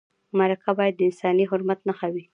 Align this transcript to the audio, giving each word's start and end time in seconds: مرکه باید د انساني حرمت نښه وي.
مرکه 0.39 0.71
باید 0.77 0.95
د 0.97 1.01
انساني 1.09 1.45
حرمت 1.51 1.79
نښه 1.87 2.07
وي. 2.13 2.23